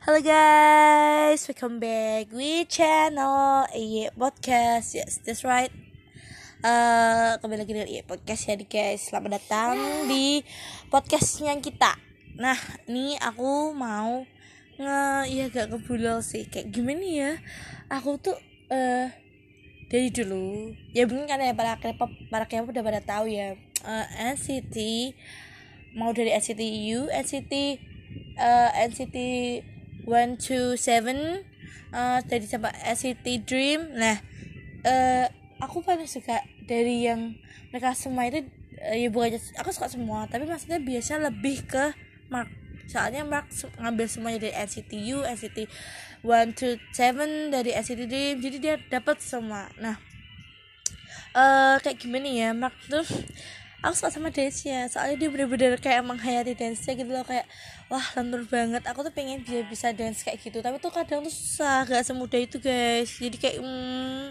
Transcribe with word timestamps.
Halo 0.00 0.24
guys, 0.24 1.44
welcome 1.44 1.76
back 1.76 2.32
with 2.32 2.72
channel 2.72 3.68
Iye 3.76 4.08
Podcast. 4.16 4.96
Yes, 4.96 5.20
that's 5.20 5.44
right. 5.44 5.68
Uh, 6.64 7.36
kembali 7.44 7.60
lagi 7.60 7.72
dengan 7.76 7.90
Iye 7.92 8.02
Podcast 8.08 8.48
ya 8.48 8.56
guys. 8.56 9.04
Selamat 9.04 9.36
datang 9.36 9.76
di 10.08 10.40
podcastnya 10.88 11.52
kita. 11.60 12.00
Nah, 12.40 12.56
ini 12.88 13.20
aku 13.20 13.76
mau 13.76 14.24
nge 14.80 15.28
ya 15.28 15.44
gak 15.52 15.76
kebulol 15.76 16.24
sih. 16.24 16.48
Kayak 16.48 16.72
gimana 16.72 17.04
ya? 17.04 17.30
Aku 17.92 18.16
tuh 18.16 18.40
uh, 18.72 19.12
dari 19.88 20.08
dulu 20.08 20.72
ya 20.96 21.08
mungkin 21.08 21.28
kan 21.28 21.40
ya 21.40 21.56
para 21.56 21.76
K-pop 21.80 22.12
para 22.28 22.44
K-pop 22.44 22.72
udah 22.72 22.84
pada 22.84 23.00
tahu 23.00 23.32
ya 23.32 23.56
uh, 23.84 24.06
NCT 24.36 24.76
mau 25.96 26.12
dari 26.12 26.30
NCT 26.36 26.62
U, 26.94 27.08
NCT 27.08 27.52
uh, 28.38 28.70
NCT 28.86 29.16
one 30.08 30.40
to 30.40 30.78
seven 30.78 31.44
uh, 31.92 32.18
dari 32.24 32.46
sampai 32.48 32.72
NCT 32.86 33.44
Dream. 33.44 33.92
Nah 33.92 34.16
uh, 34.86 35.26
aku 35.60 35.82
paling 35.84 36.08
suka 36.08 36.40
dari 36.64 37.04
yang 37.04 37.36
mereka 37.74 37.92
semua 37.92 38.30
itu 38.30 38.46
uh, 38.80 38.96
ya 38.96 39.10
bukan 39.12 39.36
aku 39.60 39.70
suka 39.74 39.92
semua 39.92 40.24
tapi 40.30 40.48
maksudnya 40.48 40.80
biasa 40.80 41.20
lebih 41.20 41.66
ke 41.68 41.92
Mark. 42.32 42.48
Soalnya 42.88 43.20
Mark 43.28 43.52
ngambil 43.76 44.06
semuanya 44.08 44.38
dari 44.48 44.54
NCT 44.56 44.92
U, 45.12 45.20
NCT 45.20 45.68
one 46.24 46.56
to 46.56 46.80
seven 46.96 47.52
dari 47.52 47.76
NCT 47.76 48.00
Dream 48.08 48.36
jadi 48.40 48.56
dia 48.56 48.74
dapat 48.88 49.20
semua. 49.20 49.68
Nah 49.76 50.00
uh, 51.36 51.76
kayak 51.84 52.00
gimana 52.00 52.28
ya 52.30 52.48
Mark 52.56 52.74
tuh 52.88 53.04
aku 53.78 53.94
suka 53.94 54.10
sama 54.10 54.28
dance 54.34 54.66
nya 54.66 54.90
soalnya 54.90 55.16
dia 55.22 55.28
bener-bener 55.30 55.78
kayak 55.78 56.02
menghayati 56.02 56.52
dance 56.58 56.82
nya 56.86 56.92
gitu 56.98 57.10
loh. 57.14 57.22
Kayak 57.22 57.46
wah 57.86 58.06
lentur 58.18 58.42
banget. 58.50 58.82
Aku 58.90 59.06
tuh 59.06 59.14
pengen 59.14 59.42
dia 59.46 59.62
bisa 59.66 59.94
dance 59.94 60.26
kayak 60.26 60.38
gitu. 60.42 60.58
Tapi 60.58 60.76
tuh 60.82 60.90
kadang 60.90 61.22
tuh 61.22 61.32
susah. 61.32 61.86
Gak 61.86 62.02
semudah 62.02 62.40
itu 62.42 62.58
guys. 62.58 63.10
Jadi 63.22 63.36
kayak 63.38 63.56
hmm, 63.62 64.26